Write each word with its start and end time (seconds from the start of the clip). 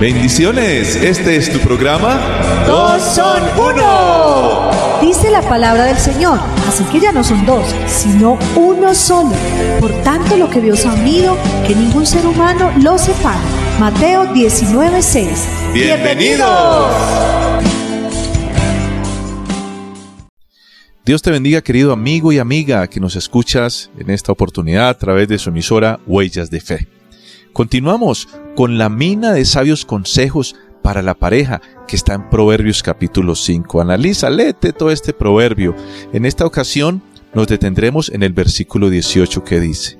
Bendiciones, 0.00 0.96
este 0.96 1.36
es 1.36 1.52
tu 1.52 1.58
programa. 1.58 2.18
Dos 2.66 3.02
son 3.02 3.42
uno. 3.58 4.70
Dice 5.02 5.30
la 5.30 5.42
palabra 5.42 5.84
del 5.84 5.98
Señor, 5.98 6.40
así 6.66 6.84
que 6.84 7.00
ya 7.00 7.12
no 7.12 7.22
son 7.22 7.44
dos, 7.44 7.66
sino 7.86 8.38
uno 8.56 8.94
solo. 8.94 9.32
Por 9.78 9.92
tanto, 10.02 10.38
lo 10.38 10.48
que 10.48 10.62
Dios 10.62 10.86
ha 10.86 10.94
unido, 10.94 11.36
que 11.66 11.74
ningún 11.74 12.06
ser 12.06 12.24
humano 12.26 12.72
lo 12.82 12.96
separe. 12.96 13.40
Mateo 13.78 14.24
19:6. 14.32 15.74
Bienvenidos. 15.74 16.86
Dios 21.04 21.20
te 21.20 21.30
bendiga, 21.30 21.60
querido 21.60 21.92
amigo 21.92 22.32
y 22.32 22.38
amiga 22.38 22.86
que 22.86 23.00
nos 23.00 23.16
escuchas 23.16 23.90
en 23.98 24.08
esta 24.08 24.32
oportunidad 24.32 24.88
a 24.88 24.96
través 24.96 25.28
de 25.28 25.36
su 25.36 25.50
emisora 25.50 26.00
Huellas 26.06 26.48
de 26.50 26.62
Fe. 26.62 26.88
Continuamos 27.52 28.28
con 28.56 28.78
la 28.78 28.88
mina 28.88 29.32
de 29.32 29.44
sabios 29.44 29.84
consejos 29.84 30.56
para 30.82 31.02
la 31.02 31.14
pareja 31.14 31.60
que 31.86 31.96
está 31.96 32.14
en 32.14 32.28
Proverbios 32.30 32.82
capítulo 32.82 33.34
5. 33.34 33.80
Analiza, 33.80 34.30
léete 34.30 34.72
todo 34.72 34.90
este 34.90 35.12
proverbio. 35.12 35.74
En 36.12 36.26
esta 36.26 36.46
ocasión 36.46 37.02
nos 37.34 37.46
detendremos 37.46 38.08
en 38.10 38.22
el 38.22 38.32
versículo 38.32 38.90
18 38.90 39.44
que 39.44 39.60
dice, 39.60 39.98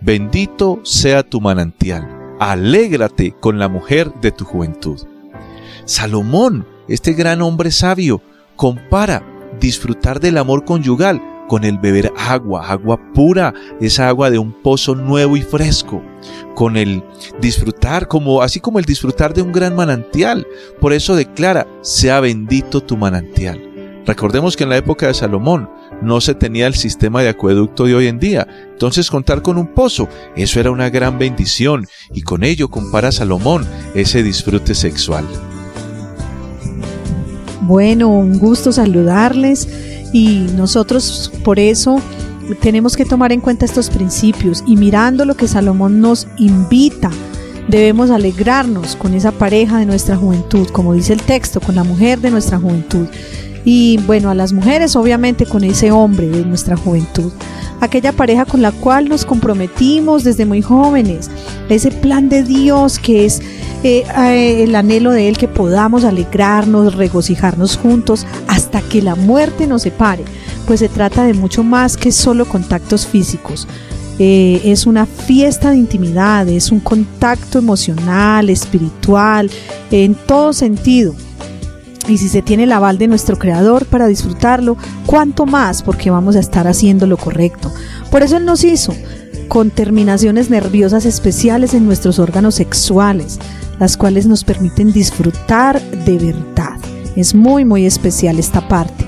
Bendito 0.00 0.80
sea 0.82 1.22
tu 1.22 1.40
manantial, 1.40 2.36
alégrate 2.40 3.32
con 3.32 3.58
la 3.58 3.68
mujer 3.68 4.12
de 4.20 4.32
tu 4.32 4.44
juventud. 4.44 5.00
Salomón, 5.84 6.66
este 6.88 7.12
gran 7.12 7.42
hombre 7.42 7.70
sabio, 7.70 8.20
compara 8.56 9.22
disfrutar 9.60 10.20
del 10.20 10.38
amor 10.38 10.64
conyugal 10.64 11.22
con 11.48 11.64
el 11.64 11.78
beber 11.78 12.12
agua, 12.16 12.70
agua 12.70 12.98
pura, 13.12 13.54
esa 13.80 14.08
agua 14.08 14.30
de 14.30 14.38
un 14.38 14.52
pozo 14.52 14.94
nuevo 14.94 15.36
y 15.36 15.42
fresco, 15.42 16.02
con 16.54 16.76
el 16.76 17.04
disfrutar 17.40 17.73
como 18.08 18.40
así 18.40 18.60
como 18.60 18.78
el 18.78 18.84
disfrutar 18.84 19.34
de 19.34 19.42
un 19.42 19.52
gran 19.52 19.76
manantial. 19.76 20.46
Por 20.80 20.92
eso 20.92 21.14
declara, 21.14 21.66
sea 21.82 22.20
bendito 22.20 22.80
tu 22.80 22.96
manantial. 22.96 23.60
Recordemos 24.06 24.56
que 24.56 24.64
en 24.64 24.70
la 24.70 24.78
época 24.78 25.06
de 25.06 25.14
Salomón 25.14 25.68
no 26.02 26.20
se 26.20 26.34
tenía 26.34 26.66
el 26.66 26.74
sistema 26.74 27.22
de 27.22 27.28
acueducto 27.28 27.84
de 27.84 27.94
hoy 27.94 28.06
en 28.06 28.18
día. 28.18 28.46
Entonces 28.72 29.10
contar 29.10 29.42
con 29.42 29.58
un 29.58 29.68
pozo, 29.68 30.08
eso 30.34 30.60
era 30.60 30.70
una 30.70 30.88
gran 30.88 31.18
bendición 31.18 31.86
y 32.12 32.22
con 32.22 32.42
ello 32.42 32.68
compara 32.68 33.12
Salomón 33.12 33.66
ese 33.94 34.22
disfrute 34.22 34.74
sexual. 34.74 35.26
Bueno, 37.62 38.08
un 38.08 38.38
gusto 38.38 38.72
saludarles 38.72 39.68
y 40.12 40.46
nosotros 40.56 41.32
por 41.44 41.58
eso 41.58 42.00
tenemos 42.60 42.96
que 42.96 43.04
tomar 43.04 43.32
en 43.32 43.40
cuenta 43.40 43.64
estos 43.64 43.90
principios 43.90 44.62
y 44.66 44.76
mirando 44.76 45.24
lo 45.24 45.34
que 45.34 45.48
Salomón 45.48 46.00
nos 46.00 46.26
invita, 46.38 47.10
debemos 47.68 48.10
alegrarnos 48.10 48.96
con 48.96 49.14
esa 49.14 49.32
pareja 49.32 49.78
de 49.78 49.86
nuestra 49.86 50.16
juventud, 50.16 50.68
como 50.68 50.92
dice 50.92 51.12
el 51.12 51.22
texto, 51.22 51.60
con 51.60 51.74
la 51.74 51.84
mujer 51.84 52.20
de 52.20 52.30
nuestra 52.30 52.58
juventud. 52.58 53.06
Y 53.64 53.98
bueno, 54.06 54.28
a 54.28 54.34
las 54.34 54.52
mujeres 54.52 54.94
obviamente 54.94 55.46
con 55.46 55.64
ese 55.64 55.90
hombre 55.90 56.28
de 56.28 56.44
nuestra 56.44 56.76
juventud, 56.76 57.32
aquella 57.80 58.12
pareja 58.12 58.44
con 58.44 58.60
la 58.60 58.72
cual 58.72 59.08
nos 59.08 59.24
comprometimos 59.24 60.22
desde 60.22 60.44
muy 60.44 60.60
jóvenes, 60.60 61.30
ese 61.70 61.90
plan 61.90 62.28
de 62.28 62.42
Dios 62.42 62.98
que 62.98 63.24
es 63.24 63.40
eh, 63.82 64.04
eh, 64.18 64.64
el 64.64 64.74
anhelo 64.74 65.12
de 65.12 65.28
Él 65.28 65.38
que 65.38 65.48
podamos 65.48 66.04
alegrarnos, 66.04 66.94
regocijarnos 66.94 67.78
juntos 67.78 68.26
hasta 68.48 68.82
que 68.82 69.00
la 69.00 69.14
muerte 69.14 69.66
nos 69.66 69.82
separe, 69.82 70.24
pues 70.66 70.80
se 70.80 70.88
trata 70.90 71.24
de 71.24 71.34
mucho 71.34 71.62
más 71.62 71.96
que 71.96 72.12
solo 72.12 72.46
contactos 72.46 73.06
físicos. 73.06 73.66
Eh, 74.18 74.60
es 74.64 74.86
una 74.86 75.06
fiesta 75.06 75.70
de 75.70 75.76
intimidad, 75.76 76.48
es 76.48 76.70
un 76.70 76.80
contacto 76.80 77.58
emocional, 77.58 78.48
espiritual, 78.48 79.50
en 79.90 80.14
todo 80.14 80.52
sentido. 80.52 81.14
Y 82.06 82.18
si 82.18 82.28
se 82.28 82.42
tiene 82.42 82.64
el 82.64 82.72
aval 82.72 82.98
de 82.98 83.08
nuestro 83.08 83.38
Creador 83.38 83.86
para 83.86 84.06
disfrutarlo, 84.06 84.76
¿cuánto 85.06 85.46
más? 85.46 85.82
Porque 85.82 86.10
vamos 86.10 86.36
a 86.36 86.40
estar 86.40 86.68
haciendo 86.68 87.06
lo 87.06 87.16
correcto. 87.16 87.72
Por 88.10 88.22
eso 88.22 88.36
Él 88.36 88.44
nos 88.44 88.62
hizo 88.62 88.94
con 89.48 89.70
terminaciones 89.70 90.50
nerviosas 90.50 91.06
especiales 91.06 91.74
en 91.74 91.86
nuestros 91.86 92.18
órganos 92.18 92.56
sexuales, 92.56 93.38
las 93.80 93.96
cuales 93.96 94.26
nos 94.26 94.44
permiten 94.44 94.92
disfrutar 94.92 95.80
de 95.80 96.18
verdad. 96.18 96.76
Es 97.16 97.34
muy, 97.34 97.64
muy 97.64 97.86
especial 97.86 98.38
esta 98.38 98.68
parte. 98.68 99.04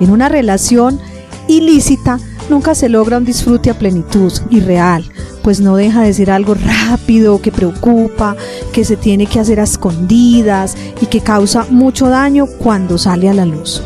En 0.00 0.10
una 0.10 0.28
relación 0.28 1.00
ilícita 1.48 2.18
nunca 2.48 2.74
se 2.74 2.88
logra 2.88 3.18
un 3.18 3.24
disfrute 3.24 3.70
a 3.70 3.78
plenitud 3.78 4.32
y 4.50 4.60
real, 4.60 5.04
pues 5.42 5.60
no 5.60 5.76
deja 5.76 6.02
de 6.02 6.12
ser 6.12 6.30
algo 6.30 6.54
rápido, 6.54 7.40
que 7.40 7.52
preocupa, 7.52 8.36
que 8.72 8.84
se 8.84 8.96
tiene 8.96 9.26
que 9.26 9.40
hacer 9.40 9.60
a 9.60 9.64
escondidas 9.64 10.76
y 11.00 11.06
que 11.06 11.20
causa 11.20 11.66
mucho 11.70 12.08
daño 12.08 12.46
cuando 12.46 12.98
sale 12.98 13.28
a 13.28 13.34
la 13.34 13.46
luz. 13.46 13.82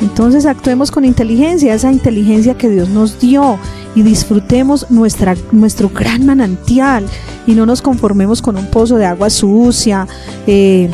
Entonces 0.00 0.44
actuemos 0.44 0.90
con 0.90 1.04
inteligencia, 1.04 1.74
esa 1.74 1.90
inteligencia 1.90 2.54
que 2.54 2.68
Dios 2.68 2.88
nos 2.90 3.18
dio 3.18 3.58
y 3.94 4.02
disfrutemos 4.02 4.90
nuestra, 4.90 5.34
nuestro 5.52 5.88
gran 5.88 6.26
manantial 6.26 7.06
y 7.46 7.54
no 7.54 7.64
nos 7.64 7.80
conformemos 7.80 8.42
con 8.42 8.56
un 8.56 8.66
pozo 8.66 8.96
de 8.96 9.06
agua 9.06 9.30
sucia, 9.30 10.06
eh, 10.46 10.90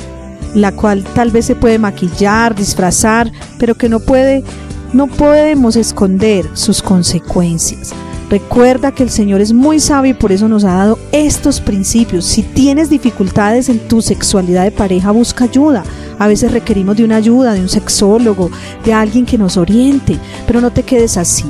la 0.54 0.72
cual 0.72 1.02
tal 1.14 1.30
vez 1.30 1.46
se 1.46 1.56
puede 1.56 1.78
maquillar, 1.78 2.54
disfrazar, 2.54 3.32
pero 3.58 3.74
que 3.74 3.88
no 3.88 4.00
puede, 4.00 4.44
no 4.92 5.06
podemos 5.06 5.76
esconder 5.76 6.48
sus 6.54 6.82
consecuencias. 6.82 7.92
Recuerda 8.30 8.92
que 8.92 9.02
el 9.02 9.10
Señor 9.10 9.42
es 9.42 9.52
muy 9.52 9.78
sabio 9.78 10.12
y 10.12 10.14
por 10.14 10.32
eso 10.32 10.48
nos 10.48 10.64
ha 10.64 10.74
dado 10.74 10.98
estos 11.12 11.60
principios. 11.60 12.24
Si 12.24 12.42
tienes 12.42 12.88
dificultades 12.88 13.68
en 13.68 13.78
tu 13.78 14.00
sexualidad 14.00 14.64
de 14.64 14.70
pareja, 14.70 15.10
busca 15.10 15.44
ayuda. 15.44 15.84
A 16.18 16.28
veces 16.28 16.50
requerimos 16.50 16.96
de 16.96 17.04
una 17.04 17.16
ayuda, 17.16 17.52
de 17.52 17.60
un 17.60 17.68
sexólogo, 17.68 18.50
de 18.86 18.94
alguien 18.94 19.26
que 19.26 19.36
nos 19.36 19.58
oriente, 19.58 20.18
pero 20.46 20.62
no 20.62 20.70
te 20.70 20.82
quedes 20.82 21.18
así. 21.18 21.44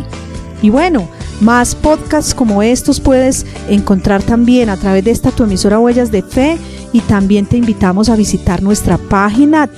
Y 0.60 0.70
bueno, 0.70 1.08
más 1.41 1.75
podcasts 1.75 2.34
como 2.34 2.62
estos 2.62 3.00
puedes 3.00 3.47
encontrar 3.69 4.22
también 4.22 4.69
a 4.69 4.76
través 4.76 5.04
de 5.04 5.10
esta 5.12 5.31
tu 5.31 5.44
emisora 5.44 5.78
Huellas 5.78 6.10
de 6.10 6.22
Fe 6.22 6.58
y 6.92 7.00
también 7.00 7.47
te 7.47 7.56
invitamos 7.56 8.08
a 8.08 8.16
visitar 8.16 8.62
nuestra 8.62 8.98
página 8.98 9.69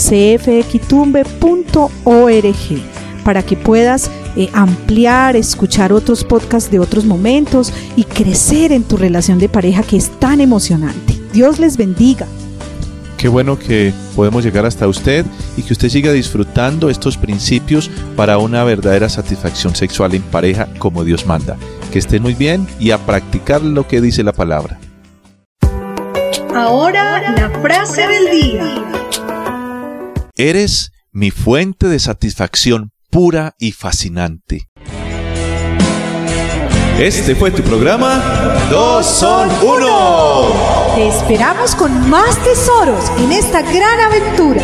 www.cfxtumbe.org 0.00 3.00
para 3.24 3.42
que 3.42 3.56
puedas 3.56 4.10
eh, 4.36 4.48
ampliar, 4.52 5.36
escuchar 5.36 5.92
otros 5.92 6.24
podcasts 6.24 6.70
de 6.70 6.78
otros 6.78 7.04
momentos 7.04 7.72
y 7.96 8.04
crecer 8.04 8.72
en 8.72 8.84
tu 8.84 8.96
relación 8.96 9.38
de 9.38 9.48
pareja 9.48 9.82
que 9.82 9.96
es 9.96 10.10
tan 10.18 10.40
emocionante. 10.40 11.20
Dios 11.32 11.58
les 11.58 11.76
bendiga. 11.76 12.26
Qué 13.18 13.28
bueno 13.28 13.58
que 13.58 13.92
podemos 14.16 14.42
llegar 14.42 14.64
hasta 14.64 14.88
usted 14.88 15.26
y 15.56 15.62
que 15.62 15.74
usted 15.74 15.90
siga 15.90 16.10
disfrutando 16.10 16.88
estos 16.88 17.18
principios 17.18 17.90
para 18.16 18.38
una 18.38 18.64
verdadera 18.64 19.10
satisfacción 19.10 19.76
sexual 19.76 20.14
en 20.14 20.22
pareja 20.22 20.68
como 20.78 21.04
Dios 21.04 21.26
manda. 21.26 21.58
Que 21.92 21.98
esté 21.98 22.18
muy 22.18 22.32
bien 22.32 22.66
y 22.78 22.92
a 22.92 22.98
practicar 22.98 23.60
lo 23.60 23.86
que 23.86 24.00
dice 24.00 24.22
la 24.22 24.32
palabra. 24.32 24.78
Ahora 26.54 27.32
la 27.32 27.50
frase 27.60 28.08
del 28.08 28.30
día. 28.30 28.86
Eres 30.42 30.92
mi 31.12 31.30
fuente 31.30 31.86
de 31.88 31.98
satisfacción 31.98 32.92
pura 33.10 33.56
y 33.58 33.72
fascinante. 33.72 34.70
Este 36.98 37.34
fue 37.34 37.50
tu 37.50 37.62
programa 37.62 38.22
Dos 38.70 39.04
son 39.04 39.50
uno. 39.62 40.94
Te 40.94 41.08
esperamos 41.08 41.74
con 41.74 42.08
más 42.08 42.42
tesoros 42.42 43.12
en 43.18 43.32
esta 43.32 43.60
gran 43.60 44.00
aventura. 44.00 44.62